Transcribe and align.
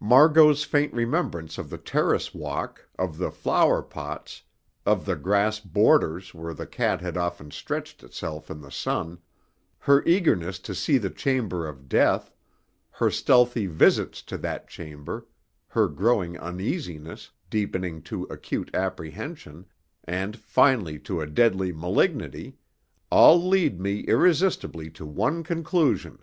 Margot's 0.00 0.64
faint 0.64 0.92
remembrance 0.92 1.56
of 1.56 1.70
the 1.70 1.78
terrace 1.78 2.34
walk, 2.34 2.88
of 2.98 3.16
the 3.16 3.30
flower 3.30 3.80
pots, 3.80 4.42
of 4.84 5.04
the 5.04 5.14
grass 5.14 5.60
borders 5.60 6.34
where 6.34 6.52
the 6.52 6.66
cat 6.66 7.00
had 7.00 7.16
often 7.16 7.52
stretched 7.52 8.02
itself 8.02 8.50
in 8.50 8.60
the 8.60 8.72
sun, 8.72 9.20
her 9.78 10.02
eagerness 10.04 10.58
to 10.58 10.74
see 10.74 10.98
the 10.98 11.10
chamber 11.10 11.64
of 11.68 11.88
death, 11.88 12.32
her 12.90 13.08
stealthy 13.08 13.66
visits 13.66 14.20
to 14.22 14.36
that 14.38 14.66
chamber, 14.68 15.28
her 15.68 15.86
growing 15.86 16.36
uneasiness, 16.36 17.30
deepening 17.48 18.02
to 18.02 18.24
acute 18.24 18.74
apprehension, 18.74 19.64
and 20.02 20.40
finally 20.40 20.98
to 20.98 21.20
a 21.20 21.26
deadly 21.28 21.70
malignity 21.72 22.56
all 23.12 23.46
lead 23.48 23.80
me 23.80 24.00
irresistibly 24.00 24.90
to 24.90 25.06
one 25.06 25.44
conclusion. 25.44 26.18